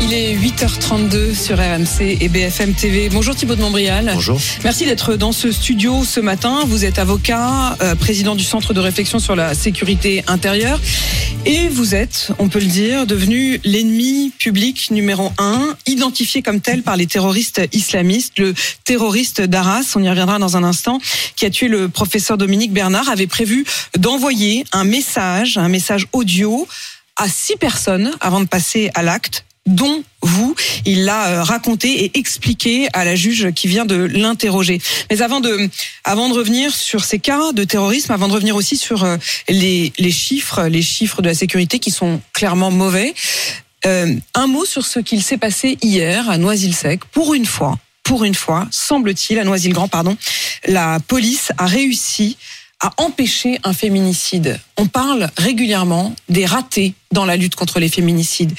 [0.00, 3.08] Il est 8h32 sur RMC et BFM TV.
[3.08, 4.10] Bonjour Thibaut de Montbrial.
[4.14, 4.40] Bonjour.
[4.64, 6.60] Merci d'être dans ce studio ce matin.
[6.66, 10.80] Vous êtes avocat, euh, président du Centre de réflexion sur la sécurité intérieure.
[11.46, 16.82] Et vous êtes, on peut le dire, devenu l'ennemi public numéro un, identifié comme tel
[16.82, 18.38] par les terroristes islamistes.
[18.38, 18.54] Le
[18.84, 21.00] terroriste d'Arras, on y reviendra dans un instant,
[21.36, 23.64] qui a tué le professeur Dominique Bernard, avait prévu
[23.96, 26.68] d'envoyer un message, un message audio
[27.16, 30.54] à six personnes avant de passer à l'acte dont vous.
[30.84, 34.80] Il l'a euh, raconté et expliqué à la juge qui vient de l'interroger.
[35.10, 35.68] Mais avant de,
[36.04, 39.16] avant de revenir sur ces cas de terrorisme, avant de revenir aussi sur euh,
[39.48, 43.14] les, les chiffres, les chiffres de la sécurité qui sont clairement mauvais,
[43.86, 47.04] euh, un mot sur ce qu'il s'est passé hier à Noisy-le-Sec.
[47.06, 50.16] Pour une fois, pour une fois, semble-t-il, à Noisy-le-Grand, pardon,
[50.66, 52.36] la police a réussi
[52.82, 54.58] à empêcher un féminicide.
[54.76, 58.52] On parle régulièrement des ratés dans la lutte contre les féminicides.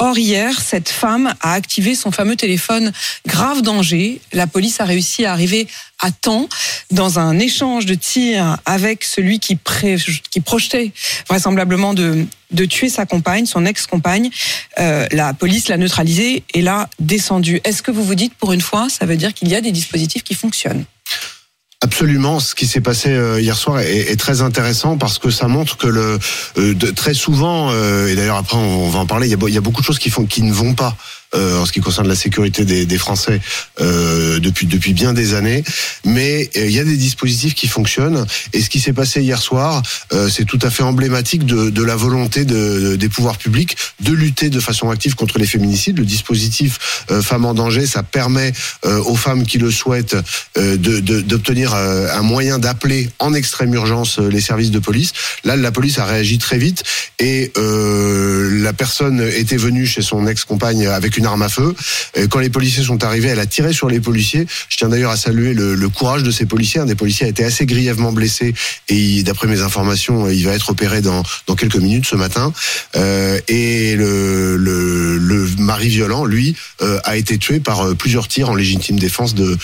[0.00, 2.92] Or, hier, cette femme a activé son fameux téléphone
[3.26, 4.20] grave danger.
[4.32, 5.68] La police a réussi à arriver
[6.00, 6.48] à temps
[6.90, 9.56] dans un échange de tirs avec celui qui,
[10.40, 10.90] projetait
[11.28, 14.30] vraisemblablement de, de tuer sa compagne, son ex-compagne.
[14.80, 17.60] Euh, la police l'a neutralisé et l'a descendu.
[17.62, 19.72] Est-ce que vous vous dites, pour une fois, ça veut dire qu'il y a des
[19.72, 20.84] dispositifs qui fonctionnent?
[21.80, 25.76] Absolument, ce qui s'est passé euh, hier soir est, très intéressant parce que ça montre
[25.76, 26.18] que le
[26.58, 29.56] euh, très souvent euh, et d'ailleurs après on, va en parler, il y, a, y
[29.56, 30.96] a beaucoup de choses qui font qui ne vont pas
[31.34, 33.40] en ce qui concerne la sécurité des, des Français
[33.80, 35.64] euh, depuis depuis bien des années.
[36.04, 38.26] Mais euh, il y a des dispositifs qui fonctionnent.
[38.52, 41.82] Et ce qui s'est passé hier soir, euh, c'est tout à fait emblématique de, de
[41.82, 45.98] la volonté de, des pouvoirs publics de lutter de façon active contre les féminicides.
[45.98, 48.52] Le dispositif euh, Femmes en danger, ça permet
[48.84, 50.16] euh, aux femmes qui le souhaitent
[50.56, 55.12] d'obtenir de, un moyen d'appeler en extrême urgence les services de police.
[55.44, 56.82] Là, la police a réagi très vite
[57.18, 61.74] et la personne était venue chez son ex-compagne avec une arme à feu.
[62.30, 64.46] Quand les policiers sont arrivés, elle a tiré sur les policiers.
[64.68, 66.80] Je tiens d'ailleurs à saluer le, courage de ces policiers.
[66.80, 68.54] Un des policiers a été assez grièvement blessé
[68.88, 71.22] et d'après mes informations, il va être opéré dans,
[71.56, 72.52] quelques minutes ce matin.
[72.96, 78.54] Euh, et le, mari violent, lui, euh, a été tué par euh, plusieurs tirs en
[78.54, 79.58] légitime défense de,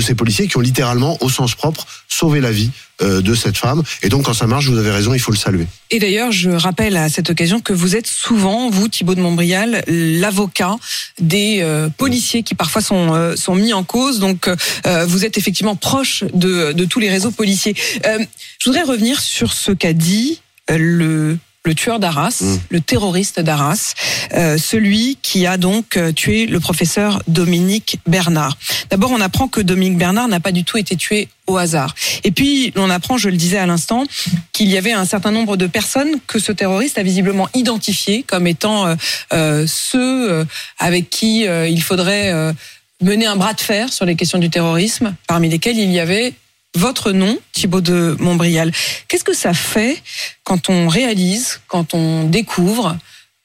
[0.00, 3.82] ces policiers qui ont littéralement, au sens propre, sauvé la vie euh, de cette femme.
[4.02, 5.66] Et donc, quand ça marche, vous avez raison, il faut le saluer.
[5.90, 9.84] Et d'ailleurs, je rappelle à cette occasion que vous êtes souvent, vous, Thibault de Montbrial,
[9.86, 10.76] l'avocat
[11.20, 14.18] des euh, policiers qui parfois sont, euh, sont mis en cause.
[14.18, 17.74] Donc, euh, vous êtes effectivement proche de, de tous les réseaux policiers.
[18.04, 22.58] je voudrais revenir sur ce qu'a dit le le tueur d'Arras, mmh.
[22.70, 23.94] le terroriste d'Arras,
[24.32, 28.56] euh, celui qui a donc tué le professeur Dominique Bernard.
[28.88, 31.94] D'abord, on apprend que Dominique Bernard n'a pas du tout été tué au hasard.
[32.24, 34.04] Et puis, on apprend, je le disais à l'instant,
[34.52, 38.46] qu'il y avait un certain nombre de personnes que ce terroriste a visiblement identifiées comme
[38.46, 38.94] étant euh,
[39.32, 40.46] euh, ceux
[40.78, 42.32] avec qui il faudrait
[43.02, 46.34] mener un bras de fer sur les questions du terrorisme, parmi lesquels il y avait
[46.76, 48.70] votre nom, Thibaut de Montbrial.
[49.08, 50.02] Qu'est-ce que ça fait
[50.44, 52.96] quand on réalise, quand on découvre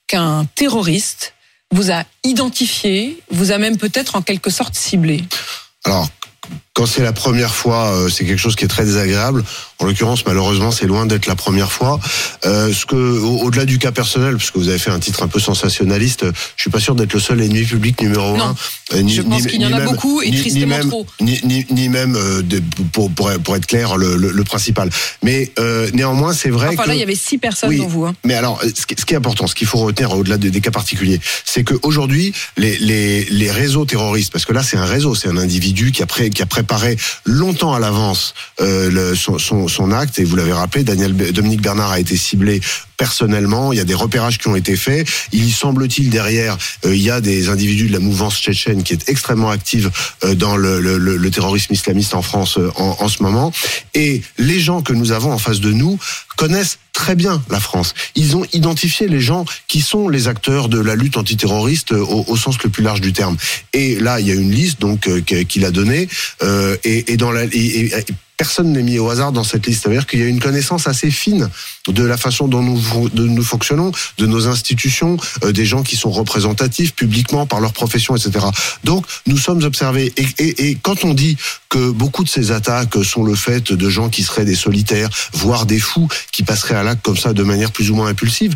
[0.07, 1.33] qu'un terroriste
[1.71, 5.23] vous a identifié, vous a même peut-être en quelque sorte ciblé?
[6.81, 9.43] Quand c'est la première fois, euh, c'est quelque chose qui est très désagréable.
[9.77, 11.99] En l'occurrence, malheureusement, c'est loin d'être la première fois.
[12.43, 15.39] Euh, ce que, au-delà du cas personnel, puisque vous avez fait un titre un peu
[15.39, 16.25] sensationnaliste,
[16.55, 18.45] je suis pas sûr d'être le seul ennemi public numéro non.
[18.45, 18.55] un.
[18.95, 20.89] Euh, ni, je pense qu'il y en a même, beaucoup et ni, tristement ni même,
[20.89, 21.05] trop.
[21.19, 24.89] Ni, ni, même, de, pour, pour, pour, être clair, le, le, le principal.
[25.21, 26.87] Mais euh, néanmoins, c'est vrai enfin, que...
[26.89, 28.05] là, il y avait six personnes oui, dont vous.
[28.05, 28.15] Hein.
[28.25, 30.61] Mais alors, ce qui, ce qui est important, ce qu'il faut retenir au-delà des, des,
[30.61, 35.13] cas particuliers, c'est qu'aujourd'hui, les, les, les réseaux terroristes, parce que là, c'est un réseau,
[35.13, 36.70] c'est un individu qui a, pré, qui a préparé
[37.25, 40.19] longtemps à l'avance euh, son, son, son, acte.
[40.19, 42.61] Et vous l'avez rappelé, Daniel Dominique Bernard a été ciblé
[43.01, 43.73] personnellement.
[43.73, 45.07] Il y a des repérages qui ont été faits.
[45.31, 49.09] Il semble-t-il derrière, euh, il y a des individus de la mouvance tchétchène qui est
[49.09, 49.89] extrêmement active
[50.23, 53.51] euh, dans le, le, le, terrorisme islamiste en France euh, en, en, ce moment.
[53.95, 55.97] Et les gens que nous avons en face de nous
[56.41, 57.93] connaissent très bien la France.
[58.15, 62.35] Ils ont identifié les gens qui sont les acteurs de la lutte antiterroriste au, au
[62.35, 63.37] sens le plus large du terme.
[63.73, 66.09] Et là, il y a une liste donc euh, qu'il a donnée
[66.41, 67.43] euh, et, dans la
[68.41, 69.83] personne n'est mis au hasard dans cette liste.
[69.83, 71.47] C'est-à-dire qu'il y a une connaissance assez fine
[71.87, 76.95] de la façon dont nous, fonctionnons, de nos institutions, euh, des gens qui sont représentatifs
[76.95, 78.43] publiquement par leur profession, etc.
[78.83, 80.11] Donc, nous sommes observés.
[80.17, 81.37] Et, et- et quand on dit
[81.69, 85.67] que beaucoup de ces attaques sont le fait de gens qui seraient des solitaires, voire
[85.67, 88.55] des fous, qui passeraient à l'acte comme ça de manière plus ou moins impulsive,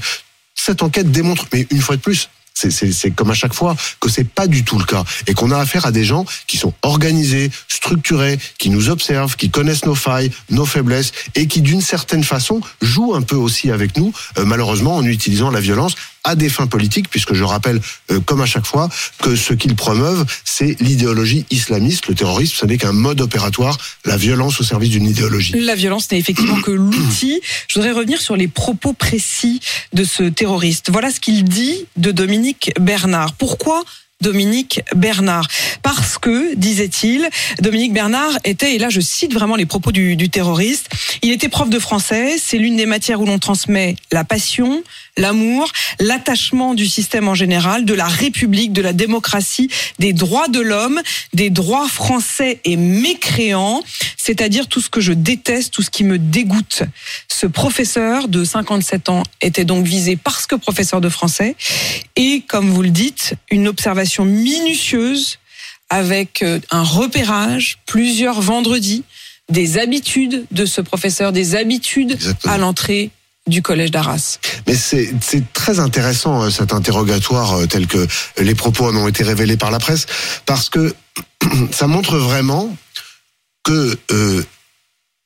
[0.55, 4.23] cette enquête démontre, mais une fois de plus, c'est- comme à chaque fois que c'est
[4.27, 7.51] pas du tout le cas et qu'on a affaire à des gens qui sont organisés,
[7.67, 12.61] structurés, qui nous observent, qui connaissent nos failles, nos faiblesses et qui d'une certaine façon
[12.81, 16.67] jouent un peu aussi avec nous, euh, malheureusement en utilisant la violence à des fins
[16.67, 17.79] politiques, puisque je rappelle,
[18.11, 18.89] euh, comme à chaque fois,
[19.21, 22.07] que ce qu'ils promeuvent, c'est l'idéologie islamiste.
[22.07, 25.53] Le terrorisme, ce n'est qu'un mode opératoire, la violence au service d'une idéologie.
[25.59, 27.39] La violence n'est effectivement que l'outil.
[27.67, 29.61] Je voudrais revenir sur les propos précis
[29.93, 30.89] de ce terroriste.
[30.91, 33.33] Voilà ce qu'il dit de Dominique Bernard.
[33.33, 33.83] Pourquoi
[34.21, 35.47] Dominique Bernard.
[35.83, 37.29] Parce que, disait-il,
[37.59, 40.89] Dominique Bernard était, et là je cite vraiment les propos du, terroriste,
[41.21, 44.83] il était prof de français, c'est l'une des matières où l'on transmet la passion,
[45.17, 49.69] l'amour, l'attachement du système en général, de la République, de la démocratie,
[49.99, 51.01] des droits de l'homme,
[51.33, 53.83] des droits français et mécréants,
[54.25, 56.81] c'est-à-dire tout ce que je déteste, tout ce qui me dégoûte.
[57.27, 61.55] Ce professeur de 57 ans était donc visé parce que professeur de français
[62.15, 65.37] et, comme vous le dites, une observation minutieuse
[65.91, 69.03] avec euh, un repérage plusieurs vendredis
[69.47, 72.53] des habitudes de ce professeur, des habitudes Exactement.
[72.53, 73.11] à l'entrée
[73.45, 74.39] du collège d'Arras.
[74.65, 78.07] Mais c'est c'est très intéressant euh, cet interrogatoire euh, tel que
[78.39, 80.07] les propos en ont été révélés par la presse
[80.47, 80.95] parce que
[81.71, 82.75] ça montre vraiment
[83.65, 84.43] que euh,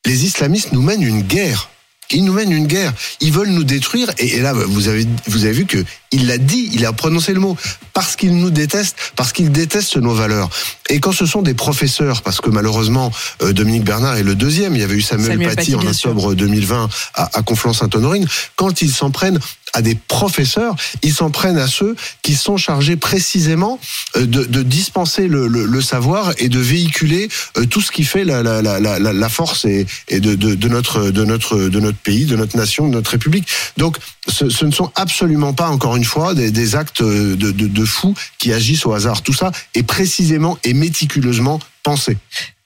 [0.06, 1.70] les islamistes nous mènent une guerre.
[2.12, 2.92] Ils nous mènent une guerre.
[3.22, 4.10] Ils veulent nous détruire.
[4.18, 7.34] Et, et là, vous avez, vous avez vu que il l'a dit, il a prononcé
[7.34, 7.56] le mot.
[7.94, 10.50] Parce qu'ils nous détestent, parce qu'ils détestent nos valeurs.
[10.90, 13.12] Et quand ce sont des professeurs, parce que malheureusement,
[13.44, 15.88] euh, Dominique Bernard est le deuxième, il y avait eu Samuel, Samuel Paty, Paty, en
[15.88, 19.40] octobre 2020 à, à Conflans-Sainte-Honorine, quand ils s'en prennent
[19.74, 23.80] à des professeurs, ils s'en prennent à ceux qui sont chargés précisément
[24.16, 29.66] euh, de, dispenser le, savoir et de véhiculer euh, tout ce qui fait la, force
[29.66, 33.48] et, de, notre de notre de notre pays, de notre nation, de notre république.
[33.78, 38.16] Donc, ce, ne sont absolument pas encore une fois des, actes de, de, de fous
[38.38, 39.22] qui agissent au hasard.
[39.22, 42.18] Tout ça est précisément et méticuleusement pensé.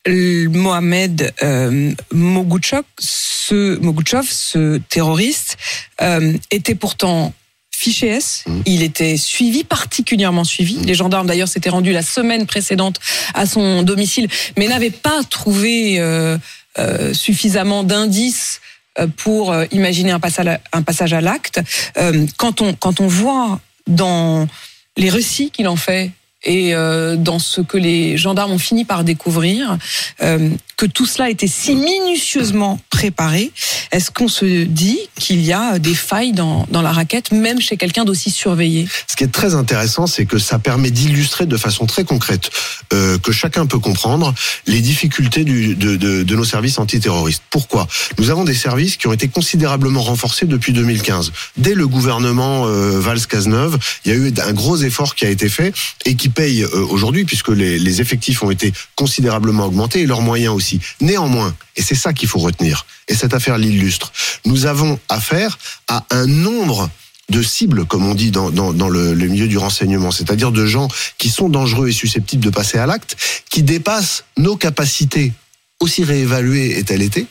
[0.07, 5.57] Mohamed euh, Mogouchok, ce Mogouchov, ce terroriste,
[6.01, 7.33] euh, était pourtant
[7.71, 8.43] fiché S.
[8.47, 8.63] Mhm.
[8.65, 10.75] Il était suivi, particulièrement suivi.
[10.77, 12.99] Les gendarmes d'ailleurs s'étaient rendus la semaine précédente
[13.33, 14.27] à son domicile,
[14.57, 16.37] mais n'avaient pas trouvé euh,
[16.79, 18.61] euh, suffisamment d'indices
[18.99, 21.59] euh, pour euh, imaginer un passage à, un passage à l'acte.
[21.97, 24.47] Euh, quand on quand on voit dans
[24.97, 26.11] les récits qu'il en fait
[26.43, 29.77] et euh, dans ce que les gendarmes ont fini par découvrir,
[30.21, 33.51] euh, que tout cela était si minutieusement préparé,
[33.91, 37.77] est-ce qu'on se dit qu'il y a des failles dans, dans la raquette, même chez
[37.77, 38.87] quelqu'un d'aussi surveillé?
[39.07, 42.49] Ce qui est très intéressant, c'est que ça permet d'illustrer de façon très concrète,
[42.91, 44.33] euh, que chacun peut comprendre,
[44.67, 47.43] les difficultés du, de, de, de nos services antiterroristes.
[47.49, 47.87] Pourquoi?
[48.17, 51.31] Nous avons des services qui ont été considérablement renforcés depuis 2015.
[51.57, 55.49] Dès le gouvernement euh, Valls-Cazeneuve, il y a eu un gros effort qui a été
[55.49, 55.73] fait
[56.05, 60.53] et qui paye euh, aujourd'hui, puisque les, effectifs ont été considérablement augmentés et leurs moyens
[60.53, 60.79] aussi.
[60.99, 64.11] Néanmoins, et c'est ça qu'il faut retenir, et cette affaire l'illustre,
[64.45, 66.89] nous avons affaire à un nombre
[67.29, 71.29] de cibles, comme on dit dans, dans, le, milieu du renseignement, c'est-à-dire de gens qui
[71.29, 73.15] sont dangereux et susceptibles de passer à l'acte,
[73.49, 75.31] qui dépassent nos capacités,
[75.79, 77.27] aussi réévaluées est-elle été,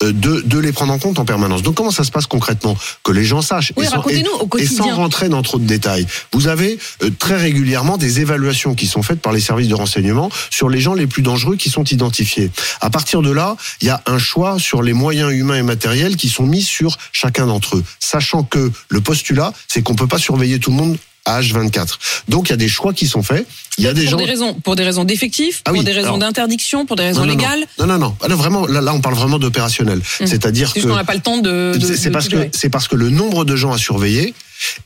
[0.00, 1.62] de, de les prendre en compte en permanence.
[1.62, 3.72] Donc comment ça se passe concrètement Que les gens sachent.
[3.76, 6.06] Oui, et sans, et, racontez-nous au et sans rentrer dans trop de détails.
[6.32, 10.30] Vous avez euh, très régulièrement des évaluations qui sont faites par les services de renseignement
[10.50, 12.50] sur les gens les plus dangereux qui sont identifiés.
[12.80, 16.16] À partir de là, il y a un choix sur les moyens humains et matériels
[16.16, 20.18] qui sont mis sur chacun d'entre eux, sachant que le postulat, c'est qu'on peut pas
[20.18, 21.98] surveiller tout le monde H24.
[22.28, 23.46] Donc il y a des choix qui sont faits.
[23.78, 25.92] Il y a des pour gens des raisons, pour des raisons d'effectifs, Ah pour des
[25.92, 27.64] raisons alors- d'interdiction, pour des raisons non, non, légales.
[27.78, 28.16] Non, non, non.
[28.22, 29.98] Ah vraiment, là, là, on parle vraiment d'opérationnel.
[30.20, 30.26] Hum.
[30.26, 31.76] C'est-à-dire C'est que qu'on n'a pas le temps de.
[31.76, 34.34] de- c'est de parce que c'est parce que le nombre de gens à surveiller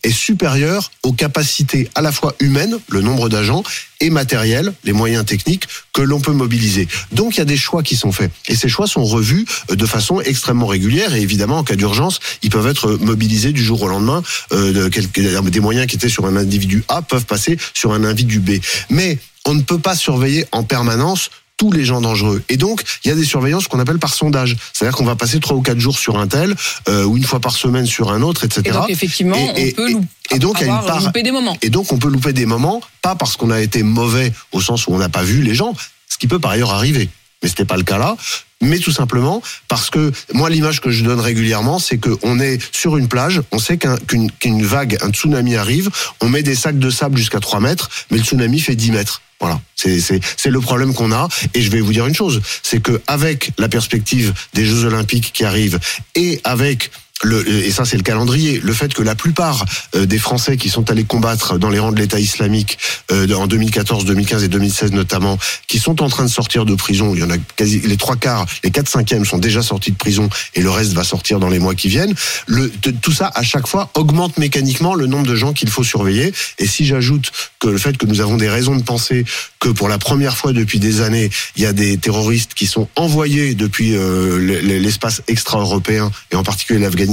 [0.02, 3.62] est supérieur aux capacités à la fois humaines, le nombre d'agents,
[4.00, 6.86] et matériels, les moyens techniques que l'on peut mobiliser.
[7.12, 9.74] Donc il y a des choix qui sont faits et ces choix sont revus euh,
[9.76, 13.82] de façon extrêmement régulière et évidemment en cas d'urgence, ils peuvent être mobilisés du jour
[13.82, 14.22] au lendemain.
[14.52, 18.38] Euh, quelques- des moyens qui étaient sur un individu A peuvent passer sur un individu
[18.40, 18.60] B.
[18.90, 22.42] Mais on ne peut pas surveiller en permanence tous les gens dangereux.
[22.48, 24.56] Et donc, il y a des surveillances qu'on appelle par sondage.
[24.72, 26.54] C'est-à-dire qu'on va passer trois ou quatre jours sur un tel,
[26.88, 28.62] euh, ou une fois par semaine sur un autre, etc.
[28.64, 31.00] Et donc, effectivement, Et- on peut et- loup- et donc, il y a une part-
[31.04, 31.56] loupé des moments.
[31.60, 34.86] Et donc, on peut louper des moments, pas parce qu'on a été mauvais au sens
[34.86, 35.74] où on n'a pas vu les gens,
[36.08, 37.10] ce qui peut par ailleurs arriver.
[37.42, 38.16] Mais c'était pas le cas là.
[38.60, 42.96] Mais tout simplement parce que moi, l'image que je donne régulièrement, c'est qu'on est sur
[42.96, 46.78] une plage, on sait qu'un- qu'une qu'une vague, un tsunami arrive, on met des sacs
[46.80, 49.22] de sable jusqu'à 3 mètres, mais le tsunami fait 10 mètres.
[49.40, 51.28] Voilà, c'est le problème qu'on a.
[51.54, 55.32] Et je vais vous dire une chose, c'est que avec la perspective des Jeux Olympiques
[55.32, 55.78] qui arrivent
[56.16, 56.90] et avec
[57.22, 60.68] le, et ça c'est le calendrier, le fait que la plupart euh, des Français qui
[60.68, 62.78] sont allés combattre dans les rangs de l'État islamique
[63.10, 67.14] euh, en 2014, 2015 et 2016 notamment, qui sont en train de sortir de prison,
[67.14, 69.96] il y en a quasi les trois quarts, les quatre cinquièmes sont déjà sortis de
[69.96, 72.14] prison et le reste va sortir dans les mois qui viennent.
[72.46, 72.70] Le,
[73.00, 76.32] tout ça à chaque fois augmente mécaniquement le nombre de gens qu'il faut surveiller.
[76.58, 79.24] Et si j'ajoute que le fait que nous avons des raisons de penser
[79.58, 82.88] que pour la première fois depuis des années, il y a des terroristes qui sont
[82.94, 87.07] envoyés depuis euh, l'espace extra-européen et en particulier l'Afghanistan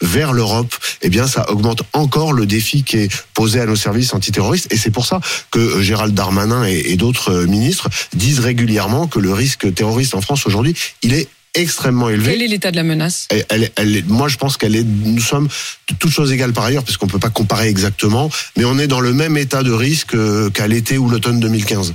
[0.00, 4.14] vers l'Europe, eh bien ça augmente encore le défi qui est posé à nos services
[4.14, 4.72] antiterroristes.
[4.72, 9.06] Et c'est pour ça que euh, Gérald Darmanin et, et d'autres euh, ministres disent régulièrement
[9.06, 12.32] que le risque terroriste en France aujourd'hui, il est extrêmement élevé.
[12.32, 13.28] Quel est l'état de la menace?
[13.30, 14.82] Elle, elle, elle est- moi, je pense qu'elle est.
[14.82, 15.48] Nous sommes
[16.00, 18.98] toutes choses égales par ailleurs, parce qu'on peut pas comparer exactement, mais on est dans
[19.00, 21.94] le même état de risque euh, qu'à l'été ou l'automne 2015.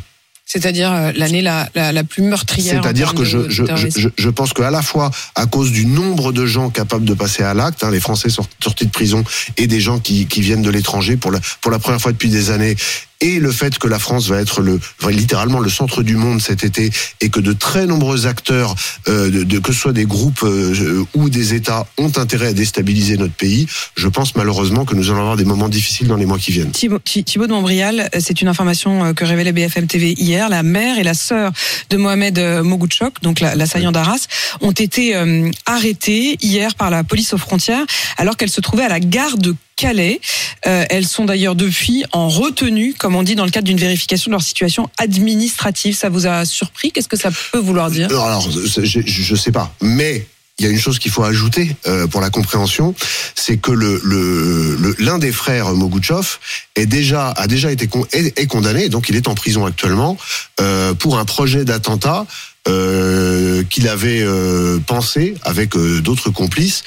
[0.52, 2.82] C'est-à-dire euh, l'année la, la, la plus meurtrière.
[2.82, 3.64] C'est-à-dire que je, de- je,
[4.00, 7.44] je, je, pense qu'à la fois à cause du nombre de gens capables de passer
[7.44, 9.24] à l'acte, hein, les Français sort- sortis de prison
[9.58, 12.30] et des gens qui, qui viennent de l'étranger pour la, pour la première fois depuis
[12.30, 12.76] des années,
[13.22, 16.64] et le fait que la France va être le, littéralement le centre du monde cet
[16.64, 16.90] été,
[17.22, 18.76] et que de très nombreux acteurs,
[19.08, 22.54] euh, de, de- que ce soit des groupes euh, ou des États, ont intérêt à
[22.54, 26.26] déstabiliser notre pays, je pense malheureusement que nous allons avoir des moments difficiles dans les
[26.26, 26.72] mois qui viennent.
[26.72, 30.48] Thibaut, Thi- Thibaut de Montbrial, c'est une information euh, que révélait BFM TV hier.
[30.50, 31.52] La mère et la sœur
[31.90, 34.28] de Mohamed Mogoutchok, donc la- l'assaillant d'Arras,
[34.62, 37.86] ont été euh, arrêtées hier par la police aux frontières
[38.18, 40.20] alors qu'elles se trouvaient à la gare de Calais.
[40.68, 44.30] Euh, elles sont d'ailleurs depuis en retenue, comme on dit, dans le cadre d'une vérification
[44.30, 45.96] de leur situation administrative.
[45.96, 46.92] Ça vous a surpris?
[46.92, 48.10] Qu'est-ce que ça peut vouloir dire?
[48.10, 50.28] Non, alors, je, je sais pas, mais
[50.60, 52.94] il y a une chose qu'il faut ajouter euh, pour la compréhension,
[53.34, 53.72] c'est que
[55.00, 56.40] l'un des frères Mogouchov
[56.76, 57.88] est déjà a déjà été
[58.48, 60.18] condamné, donc il est en prison actuellement
[60.60, 62.26] euh, pour un projet d'attentat.
[62.70, 66.84] Euh, qu'il avait euh, pensé avec euh, d'autres complices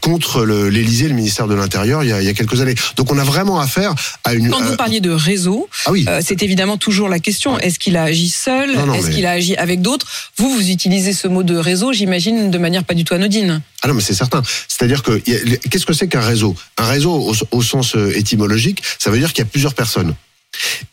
[0.00, 2.74] contre le- l'Élysée, le ministère de l'Intérieur, il y, a, il y a quelques années.
[2.96, 4.48] Donc on a vraiment affaire à une.
[4.48, 6.06] Quand vous parliez de réseau, ah oui.
[6.24, 7.58] C'est évidemment toujours la question.
[7.58, 8.70] Est-ce qu'il a agi seul?
[8.70, 10.06] Est-ce mais- qu'il a agi avec d'autres?
[10.38, 13.60] Vous, vous utilisez ce mot de réseau, j'imagine, de manière pas du tout anodine.
[13.82, 14.42] Ah non, mais c'est certain.
[14.68, 16.56] C'est-à-dire que qu'est-ce que c'est qu'un réseau?
[16.78, 20.14] Un réseau, au, au sens étymologique, ça veut dire qu'il y a plusieurs personnes.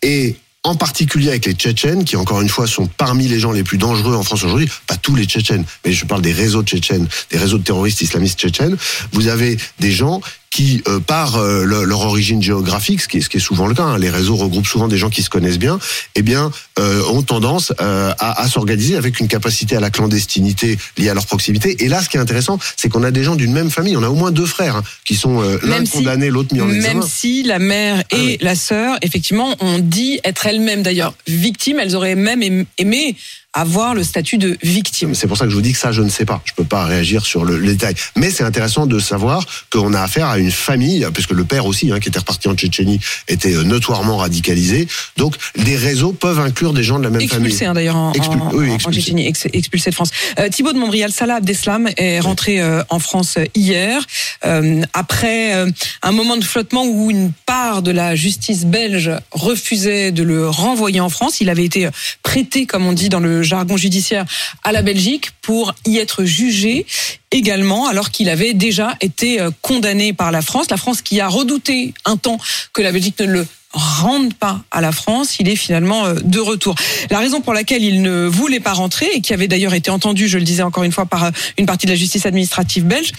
[0.02, 0.36] Et
[0.68, 3.78] en particulier avec les Tchétchènes, qui encore une fois sont parmi les gens les plus
[3.78, 7.38] dangereux en France aujourd'hui, pas tous les Tchétchènes, mais je parle des réseaux tchétchènes, des
[7.38, 8.76] réseaux de terroristes islamistes tchétchènes,
[9.14, 13.22] vous avez des gens qui, euh, par euh, le- leur origine géographique, ce qui est,
[13.22, 15.30] ce qui est souvent le cas, hein, les réseaux regroupent souvent des gens qui se
[15.30, 15.78] connaissent bien,
[16.16, 20.78] eh bien, euh, ont tendance euh, à, à s'organiser avec une capacité à la clandestinité
[20.98, 21.84] liée à leur proximité.
[21.84, 23.96] Et là, ce qui est intéressant, c'est qu'on a des gens d'une même famille.
[23.98, 26.62] On a au moins deux frères hein, qui sont l'un Même si- condamné, l'autre mis
[26.62, 27.02] en Même examen.
[27.08, 28.38] si la mère et Ah oui.
[28.42, 33.16] la sœur, effectivement, ont dit être elles-mêmes d'ailleurs victimes, elles auraient même aim- aimé
[33.54, 35.16] avoir le statut de victime.
[35.16, 36.42] C'est pour ça que je vous dis que ça, je ne sais pas.
[36.46, 37.96] Je peux pas réagir sur le, le détail.
[38.16, 41.92] Mais c'est intéressant de savoir qu'on a affaire à une famille, puisque le père aussi,
[41.92, 44.88] hein, qui était reparti en Tchétchénie, était euh, notoirement radicalisé.
[45.18, 47.66] Donc, des réseaux peuvent inclure des gens de la même Expulsé famille.
[47.70, 49.00] hein, d'ailleurs en, Expul- en- oui, en expulsé.
[49.02, 50.12] Tchétchénie, ex- expulsé de France.
[50.40, 54.06] Euh, Thibaut de Montbrial, Salah Abdeslam est rentré euh, en France hier
[54.46, 55.70] euh, après euh,
[56.02, 61.00] un moment de flottement où une part de la justice belge refusait de le renvoyer
[61.00, 61.42] en France.
[61.42, 61.88] Il avait été
[62.24, 64.26] prêté, comme on dit dans le jargon judiciaire,
[64.64, 66.86] à la Belgique pour y être jugé
[67.32, 70.70] également, alors qu'il avait déjà été euh, condamné par la France.
[70.70, 72.38] La France qui a redouté un temps
[72.74, 76.40] que la Belgique ne le rende pas à la France, il est finalement euh, de
[76.40, 76.76] retour.
[77.10, 80.28] La raison pour laquelle il ne voulait pas rentrer et qui avait d'ailleurs été entendu,
[80.28, 83.12] je le disais encore une fois, par euh, une partie de la justice administrative belge,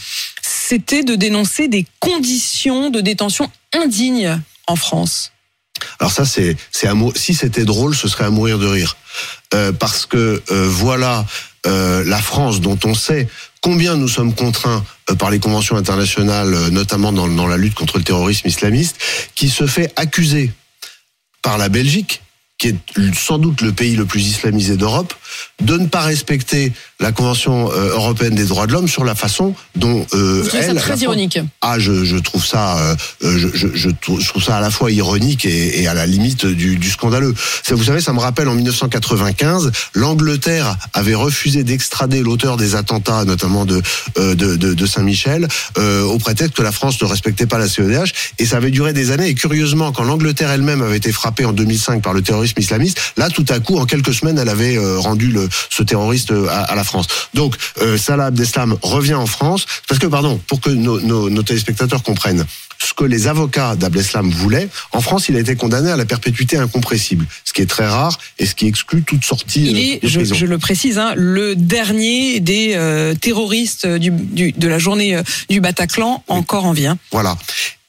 [0.42, 5.32] c'était de dénoncer des conditions de détention indignes en France.
[6.00, 6.56] Alors ça, c'est
[7.14, 8.96] si c'était drôle, ce serait à mourir de rire,
[9.78, 11.24] parce que voilà
[11.64, 13.28] la France dont on sait
[13.60, 17.74] combien nous sommes contraints euh, par les conventions internationales, euh, notamment dans, dans la lutte
[17.74, 18.98] contre le terrorisme islamiste,
[19.34, 20.52] qui se fait accuser
[21.42, 22.22] par la Belgique
[22.58, 22.76] qui est
[23.14, 25.14] sans doute le pays le plus islamisé d'Europe,
[25.62, 29.54] de ne pas respecter la Convention euh, européenne des droits de l'homme sur la façon
[29.76, 31.38] dont euh, Vous trouvez ça elle, très ironique.
[31.60, 34.60] ah, je, je trouve ça, euh, euh, je, je, je trou- je trouve ça à
[34.60, 37.32] la fois ironique et, et à la limite du, du scandaleux.
[37.62, 43.24] Ça, vous savez, ça me rappelle en 1995, l'Angleterre avait refusé d'extrader l'auteur des attentats,
[43.24, 43.80] notamment de
[44.18, 45.46] euh, de, de, de Saint-Michel,
[45.78, 49.12] au prétexte que la France ne respectait pas la CEDH, et ça avait duré des
[49.12, 49.28] années.
[49.28, 53.28] Et curieusement, quand l'Angleterre elle-même avait été frappée en 2005 par le terrorisme islamiste, là,
[53.30, 55.34] tout à coup, en quelques semaines, elle avait euh, rendu
[55.70, 57.06] ce terroriste euh, à, la France.
[57.34, 62.44] Donc, euh, Salah Abdeslam revient en France, parce que, pardon, pour que nos téléspectateurs comprennent,
[62.78, 66.56] ce que les avocats d'Abdeslam voulaient, en France, il a été condamné à la perpétuité
[66.56, 70.18] incompressible, ce qui est très rare et ce qui exclut toute sortie Il euh, est,
[70.18, 75.16] de je, le précise, hein, le dernier des euh, terroristes du, du- de la journée
[75.16, 76.86] euh, du Bataclan encore en vie.
[76.86, 76.98] hein.
[77.10, 77.36] Voilà.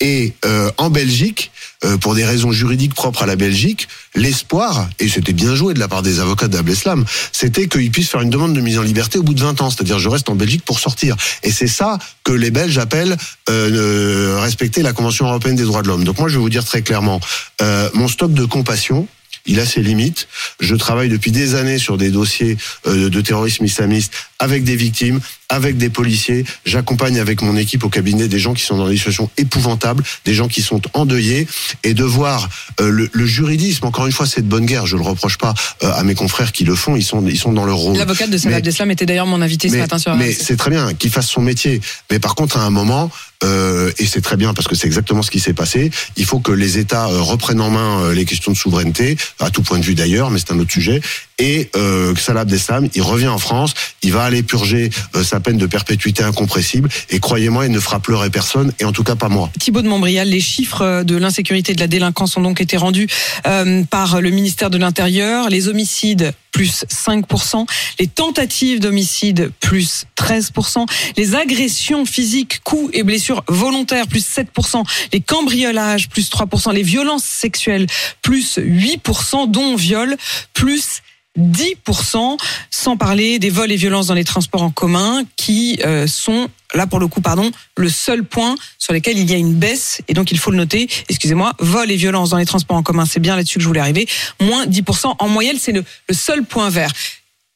[0.01, 1.51] Et euh, en Belgique,
[1.84, 5.79] euh, pour des raisons juridiques propres à la Belgique, l'espoir, et c'était bien joué de
[5.79, 7.03] la part des avocats d'Abdeslam,
[7.34, 9.69] c'était qu'il puisse faire une demande de mise en liberté au bout de 20 ans,
[9.69, 11.17] c'est-à-dire je reste en Belgique pour sortir.
[11.43, 13.17] Et c'est ça que les Belges appellent
[13.50, 14.39] euh, euh,
[14.83, 16.03] la Convention européenne des droits de l'homme.
[16.03, 17.19] Donc moi je vais vous dire très clairement,
[17.62, 19.07] euh, mon stock de compassion,
[19.45, 20.27] il a ses limites.
[20.59, 22.57] Je travaille depuis des années sur des dossiers
[22.88, 25.19] euh, de terrorisme islamiste avec des victimes,
[25.50, 26.46] avec des policiers.
[26.65, 30.34] J'accompagne avec mon équipe au cabinet des gens qui sont dans des situations épouvantables, des
[30.34, 31.48] gens qui sont endeuillés,
[31.84, 32.48] et de voir
[32.79, 33.86] euh, le, le juridisme.
[33.86, 34.86] Encore une fois, c'est de bonne guerre.
[34.86, 35.53] Je le reproche pas
[35.84, 36.96] euh, à mes confrères qui le font.
[36.96, 37.98] Ils sont, ils sont dans leur rôle.
[37.98, 40.94] L'avocate de Salah Abdeslam était d'ailleurs mon invité ce matin sur mais c'est très bien
[40.94, 41.82] qu'il fasse son métier.
[42.12, 43.10] Mais par contre, à un moment,
[43.44, 46.39] euh, et c'est très bien parce que c'est exactement ce qui s'est passé, il faut
[46.39, 49.96] que les États reprennent en main les questions de souveraineté, à tout point de vue
[49.96, 51.01] d'ailleurs, mais c'est un autre sujet.
[51.39, 55.58] Et euh, Salah Abdeslam, il revient en France, il va aller purger euh, sa peine
[55.58, 56.89] de perpétuité incompressible.
[57.10, 59.50] Et croyez-moi, il ne fera pleurer personne, et en tout cas pas moi.
[59.60, 63.08] Thibaut de Montbrial, les chiffres de l'insécurité et de la délinquance ont donc été rendus
[63.48, 65.50] euh, par le ministère de l'Intérieur.
[65.50, 67.65] Les homicides plus 5%,
[68.00, 75.22] les tentatives d'homicide plus 13%, les agressions physiques, coups et blessures volontaires plus 7%, les
[75.22, 77.86] cambriolages plus 3%, les violences sexuelles
[78.22, 80.17] plus 8%, dont viol
[80.53, 81.01] plus
[81.39, 82.38] 10%,
[82.69, 86.86] sans parler des vols et violences dans les transports en commun qui euh, sont, là
[86.88, 90.13] pour le coup, pardon, le seul point sur lequel il y a une baisse, et
[90.13, 93.19] donc il faut le noter, excusez-moi, vols et violences dans les transports en commun, c'est
[93.19, 94.08] bien là-dessus que je voulais arriver,
[94.41, 95.15] moins 10%.
[95.19, 96.91] En moyenne, c'est le, le seul point vert.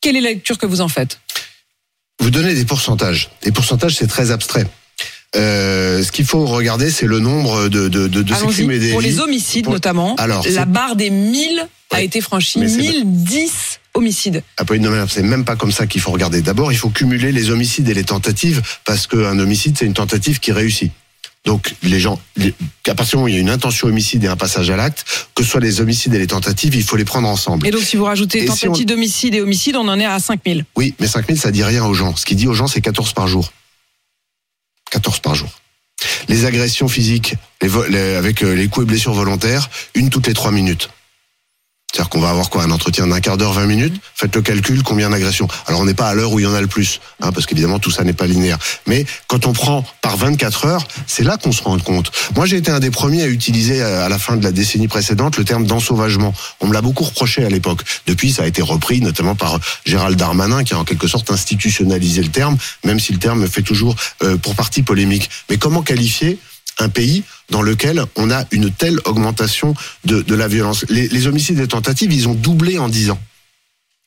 [0.01, 1.19] Quelle est la lecture que vous en faites?
[2.19, 3.29] Vous donnez des pourcentages.
[3.43, 4.65] Les pourcentages, c'est très abstrait.
[5.35, 8.91] Euh, ce qu'il faut regarder, c'est le nombre de, de, de, de ces.
[8.91, 12.77] Pour les homicides Pour- notamment, Alors, la barre des 1000 a été franchie, Mais c'est-
[12.77, 14.43] 1010 homicides.
[14.57, 16.41] Apolline de Malherbe, c'est même pas comme ça qu'il faut regarder.
[16.41, 20.39] D'abord, il faut cumuler les homicides et les tentatives, parce qu'un homicide, c'est une tentative
[20.39, 20.91] qui réussit.
[21.45, 22.21] Donc, les gens,
[22.87, 24.77] à partir du moment où il y a une intention homicide et un passage à
[24.77, 25.03] l'acte,
[25.35, 27.67] que ce soit les homicides et les tentatives, il faut les prendre ensemble.
[27.67, 30.05] Et donc si vous rajoutez Et si tentative on- d'homicide et homicide, on en est
[30.05, 30.63] à 5000.
[30.77, 32.15] Oui, mais 5000, ça dit rien aux gens.
[32.15, 33.51] Ce qui dit aux gens, c'est 14 par jour.
[34.91, 35.49] 14 par jour.
[36.29, 40.51] Les agressions physiques, les- avec euh, les coups et blessures volontaires, une toutes les trois
[40.51, 40.89] minutes.
[41.93, 44.01] C'est-à-dire qu'on va avoir quoi Un entretien d'un quart d'heure, 20 minutes?
[44.15, 45.47] Faites le calcul, combien d'agressions?
[45.67, 47.45] Alors on n'est pas à l'heure où il y en a le plus, hein, parce
[47.45, 48.57] qu'évidemment tout ça n'est pas linéaire.
[48.87, 52.11] Mais quand on prend par 24 heures, c'est là qu'on se rend compte.
[52.35, 54.87] Moi j'ai été un des premiers à utiliser euh, à la fin de la décennie
[54.87, 56.33] précédente le terme d'ensauvagement.
[56.61, 57.81] On me l'a beaucoup reproché à l'époque.
[58.07, 62.23] Depuis ça a été repris notamment par Gérald Darmanin qui a en quelque sorte institutionnalisé
[62.23, 65.29] le terme, même si le terme fait toujours euh, pour partie polémique.
[65.47, 66.39] Mais comment qualifier
[66.79, 69.73] un pays dans lequel on a une telle augmentation
[70.05, 70.85] de, de la violence.
[70.89, 73.19] Les, les homicides et tentatives, ils ont doublé en 10 ans.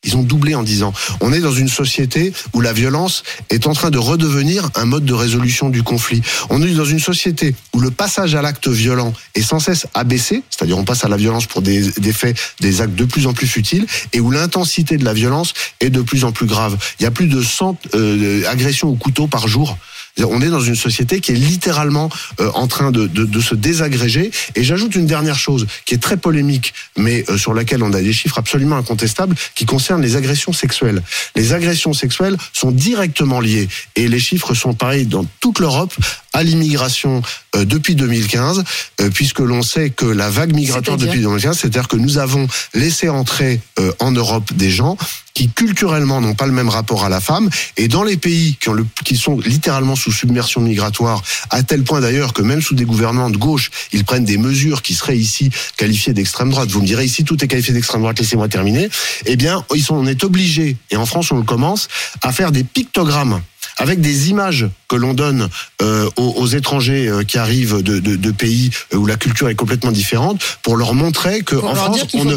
[0.05, 0.93] Ils ont doublé en 10 ans.
[1.21, 5.05] On est dans une société où la violence est en train de redevenir un mode
[5.05, 6.23] de résolution du conflit.
[6.49, 10.45] On est dans une société où le passage à l'acte violent est sans cesse abaissé,
[10.49, 13.33] c'est-à-dire on passe à la violence pour des, des faits, des actes de plus en
[13.33, 16.77] plus futiles, et où l'intensité de la violence est de plus en plus grave.
[17.01, 19.77] Il y a plus de 100 euh, agressions au couteau par jour.
[20.25, 22.09] On est dans une société qui est littéralement
[22.41, 24.31] euh, en train de, se désagréger.
[24.55, 28.01] Et j'ajoute une dernière chose qui est très polémique, mais euh, sur laquelle on a
[28.01, 31.03] des chiffres absolument incontestables, qui concerne les agressions sexuelles.
[31.35, 35.95] Les agressions sexuelles sont directement liées, et les chiffres sont pareils dans toute l'Europe,
[36.37, 37.23] à l'immigration
[37.57, 38.63] euh, depuis 2015,
[39.01, 43.09] euh, puisque l'on sait que la vague migratoire depuis 2015, c'est-à-dire que nous avons laissé
[43.09, 44.99] entrer euh, en Europe des gens
[45.33, 47.49] qui culturellement n'ont pas le même rapport à la femme.
[47.79, 51.85] Et dans les pays qui ont le, qui sont littéralement sous submersion migratoire à tel
[51.85, 55.17] point d'ailleurs que même sous des gouvernements de gauche ils prennent des mesures qui seraient
[55.17, 56.71] ici qualifiées d'extrême droite.
[56.71, 58.89] Vous me direz ici tout est qualifié d'extrême droite laissez-moi terminer.
[59.25, 61.89] Eh bien ils sont on est obligé et en France on le commence
[62.23, 63.41] à faire des pictogrammes
[63.79, 65.49] avec des images que l'on donne
[65.83, 69.55] euh, aux, aux étrangers euh, qui arrivent de, de, de pays où la culture est
[69.55, 72.37] complètement différente, pour leur montrer que Pour en leur France, on, ne,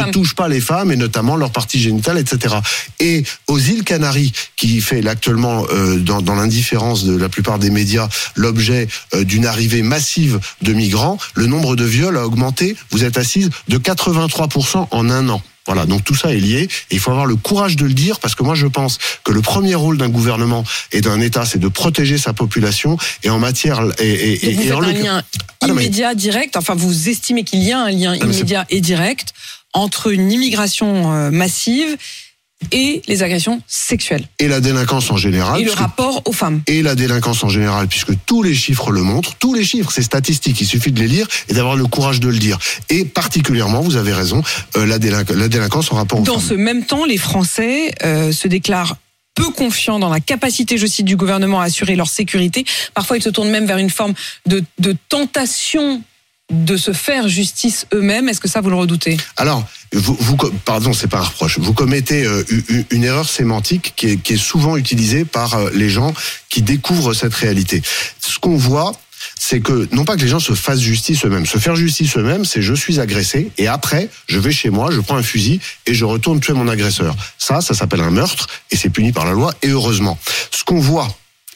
[0.00, 2.56] on touche pas les femmes et notamment leurs parties génitales, etc.
[3.00, 7.70] Et aux îles Canaries, qui fait actuellement euh, dans, dans l'indifférence de la plupart des
[7.70, 12.76] médias l'objet euh, d'une arrivée massive de migrants, le nombre de viols a augmenté.
[12.90, 15.42] Vous êtes assise de 83% en un an.
[15.68, 18.20] Voilà, donc tout ça est lié et il faut avoir le courage de le dire
[18.20, 21.58] parce que moi je pense que le premier rôle d'un gouvernement et d'un État c'est
[21.58, 25.22] de protéger sa population et en matière et, vous en un lien
[25.60, 26.56] Ah mais- immédiat, direct.
[26.56, 29.34] Enfin, vous estimez qu'il y a un lien c'est- immédiat et direct
[29.74, 31.98] entre une immigration euh, massive
[32.72, 36.60] et les agressions sexuelles et la délinquance en général et le rapport aux femmes.
[36.66, 40.02] et la délinquance en général, puisque tous les chiffres le montrent, tous les chiffres, c'est
[40.02, 42.58] statistique, il suffit de les lire et d'avoir le courage de le dire.
[42.90, 44.42] Et particulièrement, vous avez raison,
[44.76, 46.48] euh, la, délinq- la délinquance en rapport aux Dans femmes.
[46.48, 48.96] ce même temps, les Français euh, se déclarent
[49.34, 52.64] peu confiants dans la capacité, je cite, du gouvernement à assurer leur sécurité.
[52.92, 54.14] Parfois, ils se tournent même vers une forme
[54.46, 56.02] de, de tentation
[56.50, 58.28] de se faire justice eux-mêmes.
[58.28, 59.16] Est-ce que ça, vous le redoutez?
[59.36, 61.58] Alors, vous, pardon, c'est pas un reproche.
[61.58, 62.44] Vous commettez euh,
[62.90, 66.14] une erreur sémantique qui est, qui est souvent utilisée par euh, les gens
[66.48, 67.82] qui découvrent cette réalité.
[68.20, 68.92] Ce qu'on voit,
[69.38, 71.46] c'est que non pas que les gens se fassent justice eux-mêmes.
[71.46, 75.00] Se faire justice eux-mêmes, c'est je suis agressé et après, je vais chez moi, je
[75.00, 77.14] prends un fusil et je retourne tuer mon agresseur.
[77.36, 80.18] Ça, ça s'appelle un meurtre et c'est puni par la loi et heureusement.
[80.50, 81.08] Ce qu'on voit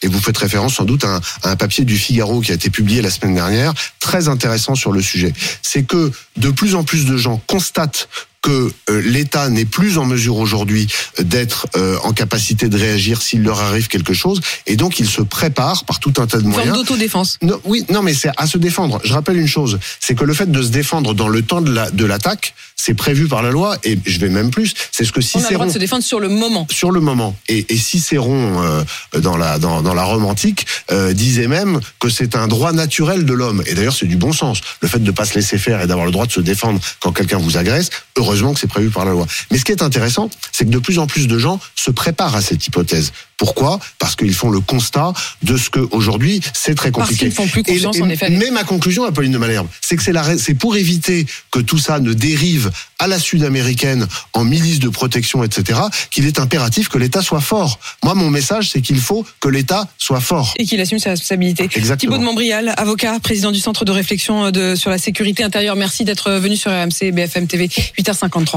[0.03, 2.55] et vous faites référence sans doute à un, à un papier du Figaro qui a
[2.55, 5.33] été publié la semaine dernière, très intéressant sur le sujet.
[5.61, 8.07] C'est que de plus en plus de gens constatent
[8.41, 10.87] que euh, l'État n'est plus en mesure aujourd'hui
[11.19, 15.21] d'être euh, en capacité de réagir s'il leur arrive quelque chose, et donc ils se
[15.21, 16.77] préparent par tout un tas de Une forme moyens.
[16.77, 17.37] d'autodéfense.
[17.41, 18.99] Non, oui, non, mais c'est à se défendre.
[19.05, 21.71] Je rappelle une chose, c'est que le fait de se défendre dans le temps de
[21.71, 22.53] la de l'attaque,
[22.85, 24.73] c'est prévu par la loi, et je vais même plus.
[24.91, 26.67] C'est ce que On a le droit Cicéron de se défendre sur le moment.
[26.69, 27.33] sur le moment.
[27.47, 28.83] Et, et Cicéron, euh,
[29.21, 33.23] dans, la, dans, dans la Rome antique, euh, disait même que c'est un droit naturel
[33.23, 33.63] de l'homme.
[33.67, 34.59] Et d'ailleurs, c'est du bon sens.
[34.81, 36.81] Le fait de ne pas se laisser faire et d'avoir le droit de se défendre
[36.99, 39.27] quand quelqu'un vous agresse, heureusement que c'est prévu par la loi.
[39.49, 42.35] Mais ce qui est intéressant, c'est que de plus en plus de gens se préparent
[42.35, 43.13] à cette hypothèse.
[43.37, 43.79] Pourquoi?
[43.99, 47.25] Parce qu'ils font le constat de ce qu'aujourd'hui, c'est très Parce compliqué.
[47.25, 48.29] qu'ils font plus Et- confiance, et en effet.
[48.29, 50.03] Mais ma conclusion, Apolline de Malherbe, c'est que
[50.37, 55.43] c'est pour éviter que tout ça ne dérive à la sud-américaine en milice de protection,
[55.43, 55.79] etc.,
[56.11, 57.79] qu'il est impératif que l'État soit fort.
[58.03, 60.53] Moi, mon message, c'est qu'il faut que l'État soit fort.
[60.57, 61.63] Et qu'il assume ses responsabilités.
[61.65, 62.13] Exactement.
[62.13, 65.75] Thibaut de Montbrial, avocat, président du Centre de réflexion de, sur la sécurité intérieure.
[65.75, 68.45] Merci d'être venu sur RMC BFM TV 8h53.